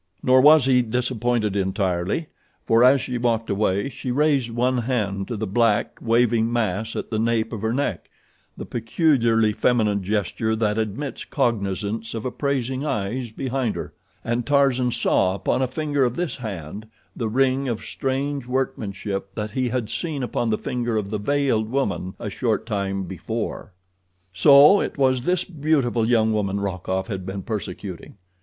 [0.23, 2.25] Nor was he disappointed entirely,
[2.63, 7.11] for as she walked away she raised one hand to the black, waving mass at
[7.11, 13.75] the nape of her neck—the peculiarly feminine gesture that admits cognizance of appraising eyes behind
[13.75, 19.51] her—and Tarzan saw upon a finger of this hand the ring of strange workmanship that
[19.51, 23.71] he had seen upon the finger of the veiled woman a short time before.
[24.33, 28.15] So it was this beautiful young woman Rokoff had been persecuting.